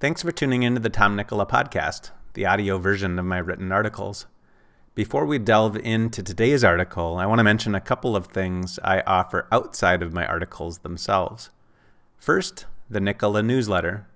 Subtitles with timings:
[0.00, 4.26] Thanks for tuning into the Tom Nikkola podcast, the audio version of my written articles.
[4.94, 9.00] Before we delve into today's article, I want to mention a couple of things I
[9.00, 11.50] offer outside of my articles themselves.
[12.16, 14.06] First, the Nikkola newsletter.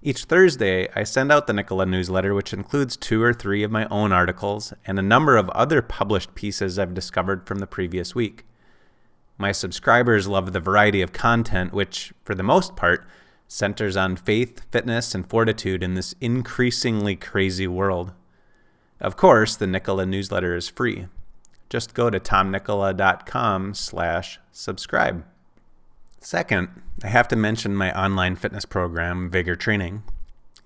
[0.00, 3.88] Each Thursday, I send out the Nikkola newsletter, which includes two or three of my
[3.88, 8.44] own articles and a number of other published pieces I've discovered from the previous week.
[9.38, 13.04] My subscribers love the variety of content, which, for the most part,
[13.48, 18.12] centers on faith, fitness, and fortitude in this increasingly crazy world.
[19.00, 21.06] Of course, the Nikkola newsletter is free.
[21.68, 25.24] Just go to tomnikkola.com slash subscribe.
[26.20, 26.68] Second,
[27.04, 30.02] I have to mention my online fitness program, Vigor Training.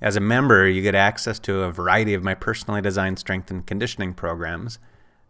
[0.01, 3.67] As a member, you get access to a variety of my personally designed strength and
[3.67, 4.79] conditioning programs,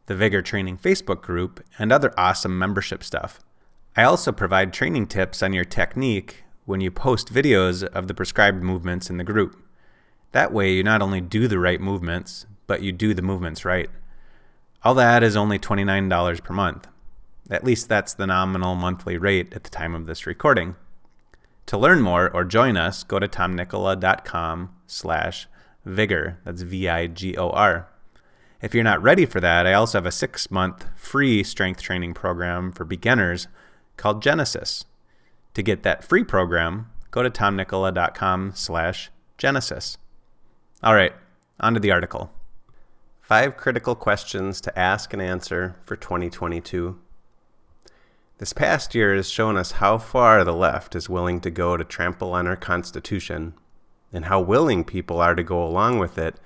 [0.07, 3.41] the Vigor Training Facebook group, and other awesome membership stuff.
[3.97, 8.63] I also provide training tips on your technique when you post videos of the prescribed
[8.63, 9.57] movements in the group.
[10.33, 13.91] That way, you not only do the right movements, but you do the movements right.
[14.83, 16.87] All that is only $29 per month.
[17.51, 20.77] At least that's the nominal monthly rate at the time of this recording.
[21.67, 25.49] To learn more or join us, go to tomnikkola.com slash
[25.85, 26.39] vigor.
[26.45, 27.89] That's V-I-G-O-R.
[28.63, 32.73] If you're not ready for that, I also have a six-month free strength training program
[32.73, 33.49] for beginners
[33.97, 34.85] called Genesis.
[35.55, 39.99] To get that free program, go to tomnikkola.com slash genesis.
[40.83, 41.13] All right,
[41.59, 42.31] on to the article.
[43.21, 46.99] Five critical questions to ask and answer for 2022.
[48.39, 51.85] This past year has shown us how far the left is willing to go to
[51.85, 53.55] trample on our Constitution,
[54.13, 56.37] and how willing people are to go along with it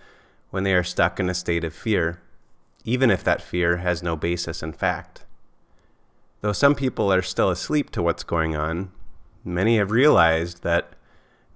[0.50, 2.20] when they are stuck in a state of fear,
[2.84, 5.24] even if that fear has no basis in fact.
[6.44, 8.92] Though some people are still asleep to what's going on,
[9.42, 10.92] many have realized that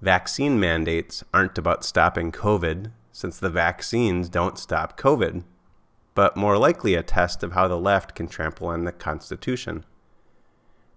[0.00, 5.45] vaccine mandates aren't about stopping COVID, since the vaccines don't stop COVID,
[6.14, 9.85] but more likely a test of how the left can trample on the Constitution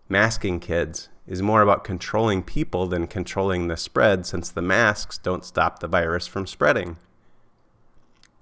[0.08, 5.44] masking kids is more about controlling people than controlling the spread since the masks don't
[5.44, 6.96] stop the virus from spreading.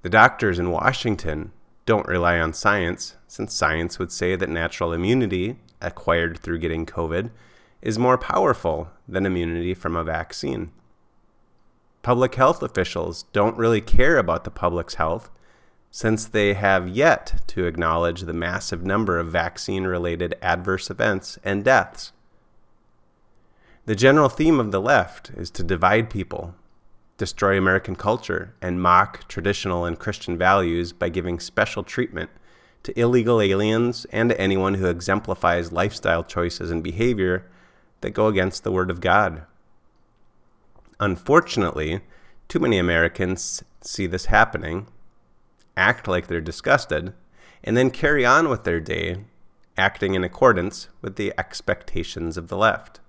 [0.03, 1.53] The doctors in Washington
[1.89, 7.31] don't rely on science, since science would say that natural immunity, acquired through getting COVID,
[7.81, 10.69] is more powerful than immunity from a vaccine.
[12.03, 15.31] Public health officials don't really care about the public's health
[15.89, 21.63] since they have yet to acknowledge the massive number of vaccine related adverse events and
[21.63, 22.11] deaths.
[23.87, 26.53] The general theme of the left is to divide people,
[27.19, 32.31] destroy American culture, and mock traditional and Christian values by giving special treatment
[32.81, 37.45] to illegal aliens and to anyone who exemplifies lifestyle choices and behavior
[38.01, 39.43] that go against the Word of God.
[40.99, 42.01] Unfortunately,
[42.47, 44.87] too many Americans see this happening
[45.79, 47.13] act like they're disgusted,
[47.63, 49.23] and then carry on with their day,
[49.77, 52.99] acting in accordance with the expectations of the left.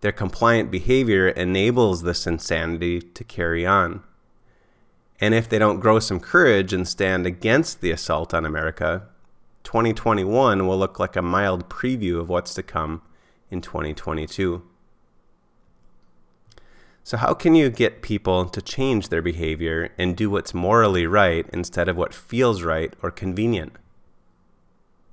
[0.00, 4.02] Their compliant behavior enables this insanity to carry on.
[5.20, 9.08] And if they don't grow some courage and stand against the assault on America,
[9.64, 13.02] 2021 will look like a mild preview of what's to come
[13.50, 14.62] in 2022.
[17.02, 21.46] So, how can you get people to change their behavior and do what's morally right
[21.52, 23.76] instead of what feels right or convenient?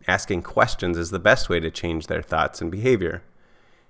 [0.08, 3.24] Asking questions is the best way to change their thoughts and behavior.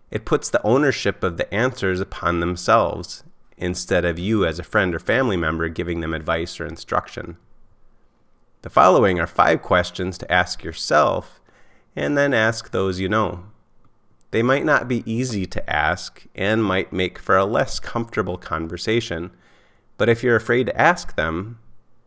[0.09, 3.23] It puts the ownership of the answers upon themselves
[3.57, 7.38] instead of you as a friend or family member giving them advice or instruction.
[8.62, 11.40] The following are five questions to ask yourself
[11.95, 13.45] and then ask those you know.
[14.31, 19.31] They might not be easy to ask and might make for a less comfortable conversation,
[19.97, 21.59] but if you're afraid to ask them,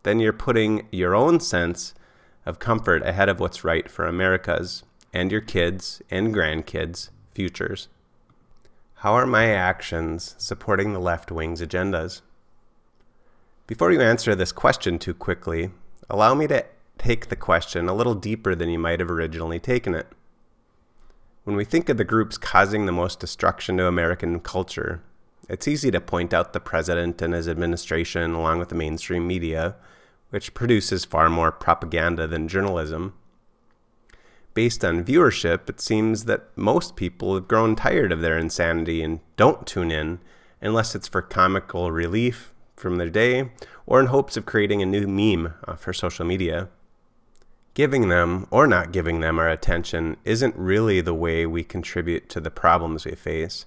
[0.03, 1.95] then you're putting your own sense
[2.47, 7.89] of comfort ahead of what's right for America's and your kids' and grandkids' futures.
[8.97, 12.21] How are my actions supporting the left wing's agendas?
[13.67, 15.71] Before you answer this question too quickly,
[16.11, 16.67] allow me to
[16.99, 20.09] take the question a little deeper than you might have originally taken it.
[21.45, 25.01] When we think of the groups causing the most destruction to American culture,
[25.49, 29.77] it's easy to point out the president and his administration along with the mainstream media,
[30.29, 33.15] which produces far more propaganda than journalism.
[34.53, 39.21] Based on viewership, it seems that most people have grown tired of their insanity and
[39.37, 40.19] don't tune in
[40.61, 43.51] unless it's for comical relief from their day
[43.87, 46.69] or in hopes of creating a new meme uh, for social media
[47.75, 52.41] giving them or not giving them our attention isn't really the way we contribute to
[52.41, 53.67] the problems we face.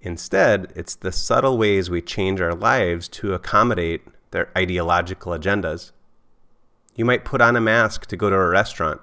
[0.00, 5.92] Instead, it's the subtle ways we change our lives to accommodate their ideological agendas.
[6.94, 9.00] You might put on a mask to go to a restaurant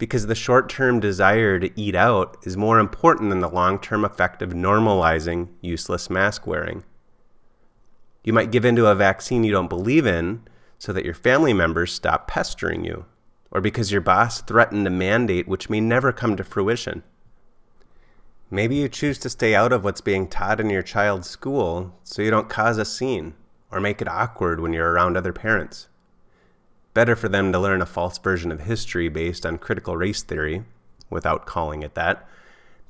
[0.00, 4.02] because the short term desire to eat out is more important than the long term
[4.02, 6.82] effect of normalizing useless mask wearing.
[8.24, 10.48] You might give in to a vaccine you don't believe in
[10.78, 13.04] so that your family members stop pestering you,
[13.50, 17.02] or because your boss threatened a mandate which may never come to fruition.
[18.50, 22.22] Maybe you choose to stay out of what's being taught in your child's school so
[22.22, 23.34] you don't cause a scene
[23.70, 25.88] or make it awkward when you're around other parents.
[26.94, 30.64] Better for them to learn a false version of history based on critical race theory,
[31.08, 32.26] without calling it that,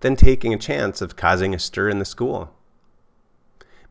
[0.00, 2.54] than taking a chance of causing a stir in the school.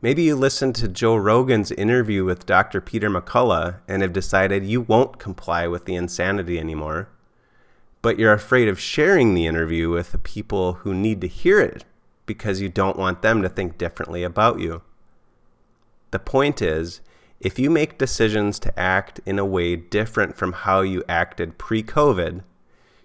[0.02, 2.80] Maybe you listened to Joe Rogan's interview with Dr.
[2.80, 7.08] Peter McCullough and have decided you won't comply with the insanity anymore
[8.02, 11.84] but you're afraid of sharing the interview with the people who need to hear it
[12.26, 14.82] because you don't want them to think differently about you.
[16.10, 17.00] The point is,
[17.40, 21.82] if you make decisions to act in a way different from how you acted pre
[21.82, 22.42] COVID,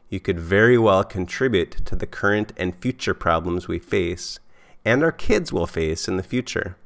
[0.10, 4.40] you could very well contribute to the current and future problems we face
[4.86, 6.78] and our kids will face in the future.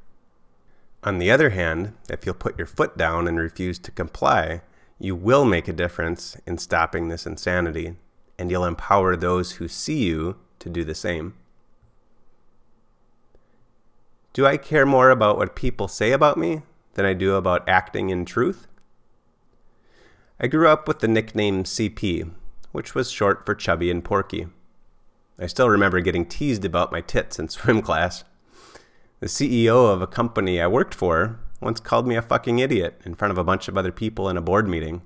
[1.03, 4.61] On the other hand, if you'll put your foot down and refuse to comply,
[4.97, 7.95] you will make a difference in stopping this insanity,
[8.37, 11.35] and you'll empower those who see you to do the same.
[14.33, 16.61] Do I care more about what people say about me
[16.93, 18.67] than I do about acting in truth?
[20.39, 22.31] I grew up with the nickname CP,
[22.71, 24.47] which was short for chubby and porky.
[25.37, 28.23] I still remember getting teased about my tits in swim class.
[29.19, 33.15] The CEO of a company I worked for once called me a fucking idiot in
[33.15, 35.01] front of a bunch of other people in a board meeting.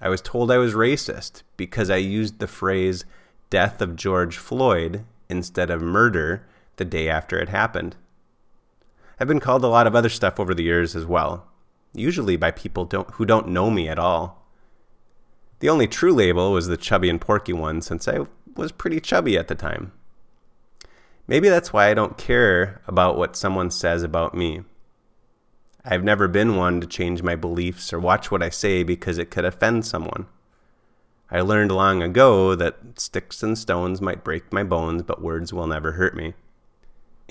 [0.00, 3.04] I was told I was racist because I used the phrase
[3.50, 6.44] death of George Floyd instead of murder
[6.76, 7.94] the day after it happened.
[9.18, 11.46] I've been called a lot of other stuff over the years as well,
[11.94, 14.46] usually by people don't, who don't know me at all.
[15.60, 18.26] The only true label was the chubby and porky one since I
[18.56, 19.92] was pretty chubby at the time.
[21.28, 24.62] Maybe that's why I don't care about what someone says about me.
[25.84, 29.30] I've never been one to change my beliefs or watch what I say because it
[29.30, 30.26] could offend someone.
[31.30, 35.66] I learned long ago that sticks and stones might break my bones, but words will
[35.66, 36.34] never hurt me.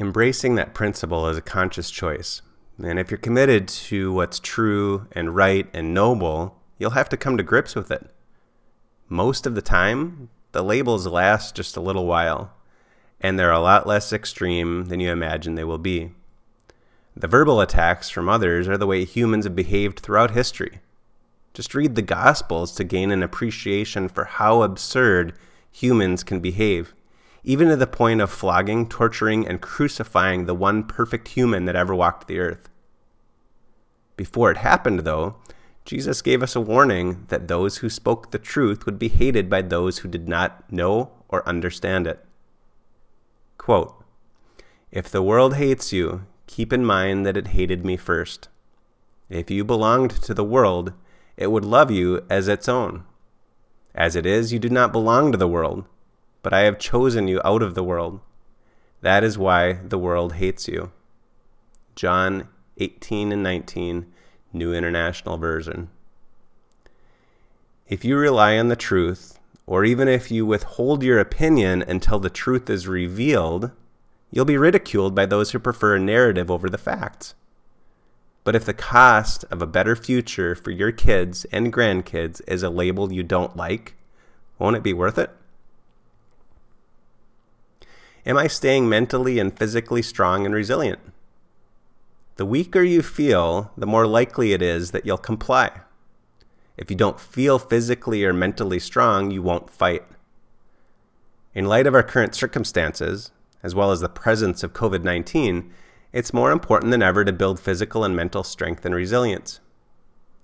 [0.02, 2.42] Embracing that principle is a conscious choice.
[2.84, 7.38] And if you're committed to what's true and right and noble, you'll have to come
[7.38, 8.10] to grips with it.
[9.10, 12.52] Most of the time, the labels last just a little while,
[13.20, 16.14] and they're a lot less extreme than you imagine they will be.
[17.16, 20.80] The verbal attacks from others are the way humans have behaved throughout history.
[21.54, 25.34] Just read the Gospels to gain an appreciation for how absurd
[25.72, 26.96] humans can behave,
[27.44, 31.96] even to the point of flogging, torturing, and crucifying the one perfect human that ever
[31.96, 32.70] walked the earth.
[34.16, 35.38] Before it happened, though,
[35.84, 39.62] Jesus gave us a warning that those who spoke the truth would be hated by
[39.62, 42.24] those who did not know or understand it.
[43.58, 43.96] Quote,
[44.92, 48.50] if the world hates you, keep in mind that it hated me first.
[49.30, 50.94] If you belonged to the world,
[51.38, 53.06] it would love you as its own.
[53.96, 55.86] As it is, you do not belong to the world,
[56.42, 58.20] but I have chosen you out of the world.
[59.02, 60.92] That is why the world hates you.
[61.96, 62.48] John
[62.78, 64.06] 18 and 19,
[64.54, 65.90] New International Version.
[67.88, 72.30] If you rely on the truth, or even if you withhold your opinion until the
[72.30, 73.72] truth is revealed,
[74.32, 77.36] you'll be ridiculed by those who prefer a narrative over the facts.
[78.44, 82.70] But if the cost of a better future for your kids and grandkids is a
[82.70, 83.96] label you don't like,
[84.58, 85.30] won't it be worth it?
[88.26, 91.00] Am I staying mentally and physically strong and resilient?
[92.36, 95.82] The weaker you feel, the more likely it is that you'll comply.
[96.78, 100.04] If you don't feel physically or mentally strong, you won't fight.
[101.54, 103.32] In light of our current circumstances,
[103.64, 105.72] as well as the presence of COVID 19,
[106.14, 109.60] it's more important than ever to build physical and mental strength and resilience.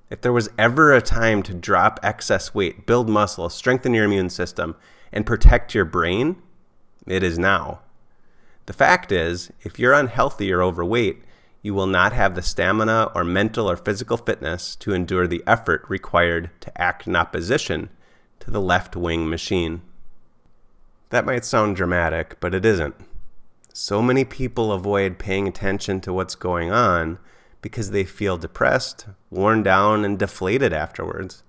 [0.10, 4.30] If there was ever a time to drop excess weight, build muscle, strengthen your immune
[4.30, 4.76] system,
[5.12, 6.42] and protect your brain,
[7.08, 7.80] it is now.
[8.68, 11.24] The fact is, if you're unhealthy or overweight,
[11.62, 15.86] you will not have the stamina or mental or physical fitness to endure the effort
[15.88, 17.90] required to act in opposition
[18.40, 19.82] to the left wing machine.
[21.10, 22.96] That might sound dramatic, but it isn't.
[23.74, 27.20] So many people avoid paying attention to what's going on
[27.62, 31.44] because they feel depressed, worn down, and deflated afterwards.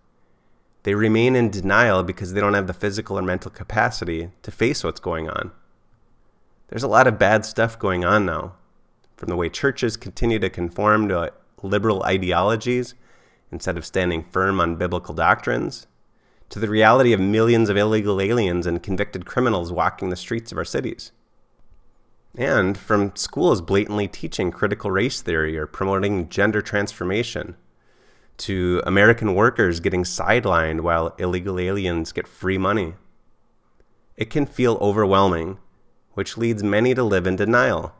[0.89, 4.83] They remain in denial because they don't have the physical or mental capacity to face
[4.83, 5.51] what's going on.
[6.69, 8.55] There's a lot of bad stuff going on now,
[9.15, 12.95] from the way churches continue to conform to liberal ideologies
[13.53, 15.87] instead of standing firm on biblical doctrines,
[16.49, 20.57] to the reality of millions of illegal aliens and convicted criminals walking the streets of
[20.57, 21.13] our cities.
[22.35, 27.57] And from schools blatantly teaching critical race theory or promoting gender transformation,
[28.39, 32.95] to American workers getting sidelined while illegal aliens get free money.
[34.17, 35.59] It can feel overwhelming,
[36.15, 37.95] which leads many to live in denial.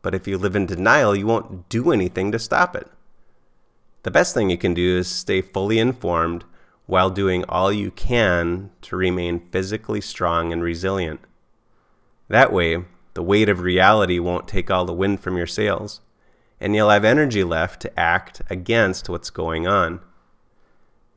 [0.00, 2.88] But if you live in denial, you won't do anything to stop it.
[4.04, 6.44] The best thing you can do is stay fully informed
[6.86, 11.20] while doing all you can to remain physically strong and resilient.
[12.28, 16.00] That way, the weight of reality won't take all the wind from your sails,
[16.60, 20.00] and you'll have energy left to act against what's going on.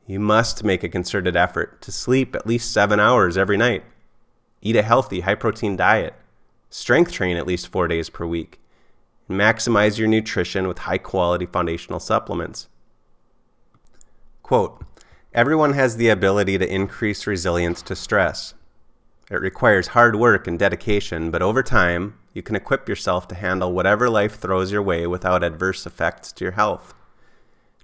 [0.06, 3.84] You must make a concerted effort to sleep at least seven hours every night,
[4.60, 6.14] eat a healthy, high protein diet,
[6.70, 8.60] strength train at least four days per week,
[9.28, 12.68] and maximize your nutrition with high quality foundational supplements.
[14.42, 14.82] Quote,
[15.34, 18.52] Everyone has the ability to increase resilience to stress.
[19.32, 23.72] It requires hard work and dedication, but over time, you can equip yourself to handle
[23.72, 26.92] whatever life throws your way without adverse effects to your health.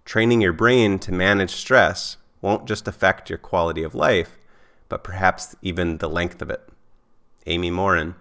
[0.05, 4.37] Training your brain to manage stress won't just affect your quality of life,
[4.90, 6.69] but perhaps even the length of it.
[7.47, 8.14] Amy Morin.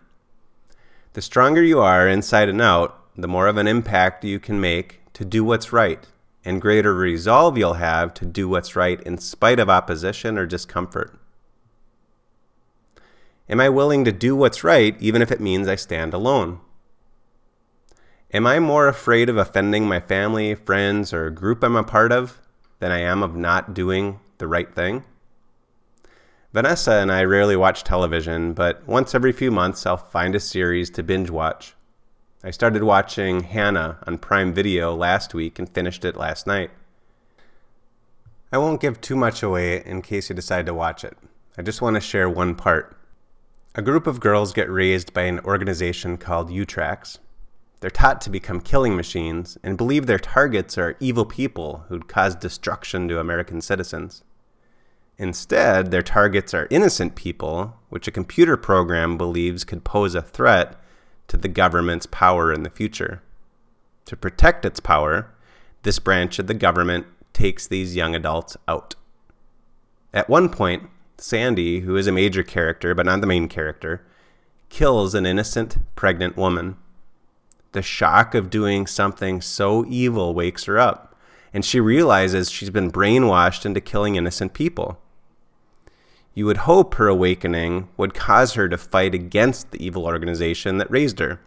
[1.12, 5.02] The stronger you are inside and out, the more of an impact you can make
[5.12, 6.08] to do what's right
[6.46, 11.20] and greater resolve you'll have to do what's right in spite of opposition or discomfort.
[13.50, 16.60] Am I willing to do what's right even if it means I stand alone?
[18.34, 22.42] Am I more afraid of offending my family, friends, or group I'm a part of
[22.80, 25.06] than I am of not doing the right thing?
[26.52, 30.90] Vanessa and I rarely watch television, but once every few months I'll find a series
[30.92, 31.74] to binge watch.
[32.44, 36.72] I started watching Hanna on Prime Video last week and finished it last night.
[38.52, 41.18] I won't give too much away in case you decide to watch it.
[41.58, 42.97] I just want to share one part.
[43.78, 47.20] A group of girls get raised by an organization called Utrax.
[47.80, 52.36] They're taught to become killing machines and believe their targets are evil people who'd cause
[52.36, 54.24] destruction to American citizens.
[55.20, 60.82] Instead, their targets are innocent people, which a computer program believes could pose a threat
[61.28, 63.22] to the government's power in the future.
[64.06, 65.32] To protect its power,
[65.84, 68.96] this branch of the government takes these young adults out.
[70.16, 74.06] At one point, Sandy, who is a major character but not the main character,
[74.70, 76.78] kills an innocent pregnant woman.
[77.72, 81.16] The shock of doing something so evil wakes her up,
[81.54, 85.00] and she realizes she's been brainwashed into killing innocent people.
[86.36, 90.92] You would hope her awakening would cause her to fight against the evil organization that
[90.92, 91.42] raised her,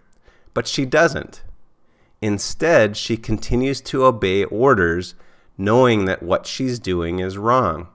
[0.53, 1.45] but she doesn't.
[2.21, 5.15] Instead, she continues to obey orders,
[5.57, 7.87] knowing that what she's doing is wrong.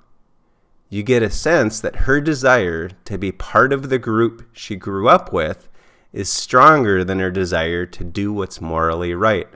[0.96, 5.10] You get a sense that her desire to be part of the group she grew
[5.10, 5.68] up with
[6.14, 9.50] is stronger than her desire to do what's morally right.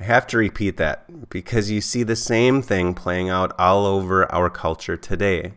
[0.00, 4.32] I have to repeat that because you see the same thing playing out all over
[4.32, 5.52] our culture today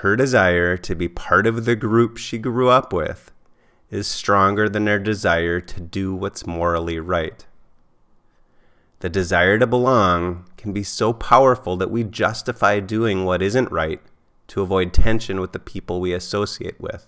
[0.00, 3.30] her desire to be part of the group she grew up with
[3.90, 7.44] is stronger than her desire to do what's morally right.
[9.00, 14.00] The desire to belong can be so powerful that we justify doing what isn't right
[14.48, 17.06] to avoid tension with the people we associate with.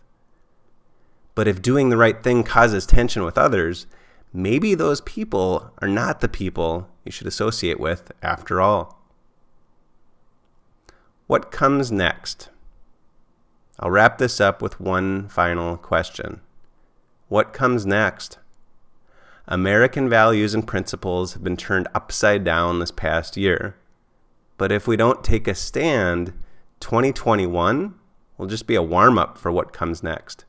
[1.35, 3.87] But if doing the right thing causes tension with others,
[4.32, 9.00] maybe those people are not the people you should associate with after all.
[11.26, 12.50] What comes next?
[13.78, 16.40] I'll wrap this up with one final question
[17.28, 18.39] What comes next?
[19.50, 23.75] American values and principles have been turned upside down this past year.
[24.57, 26.33] But if we don't take a stand,
[26.78, 27.97] 2021
[28.38, 30.45] will just be a warm up for what comes next.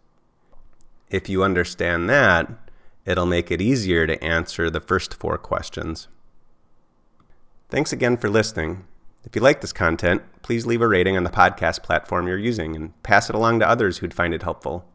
[1.09, 2.47] If you understand that,
[3.03, 6.07] it'll make it easier to answer the first four questions.
[7.69, 8.85] Thanks again for listening.
[9.23, 12.75] If you like this content, please leave a rating on the podcast platform you're using
[12.75, 14.85] and pass it along to others who'd find it helpful.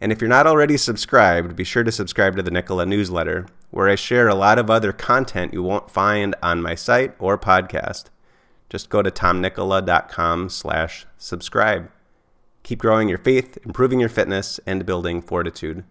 [0.00, 3.88] And if you're not already subscribed, be sure to subscribe to the Nikkola newsletter, where
[3.88, 8.04] I share a lot of other content you won't find on my site or podcast.
[8.68, 11.90] Just go to tomnikkola.com slash subscribe.
[12.62, 15.84] Keep growing your faith, improving your fitness, and building fortitude.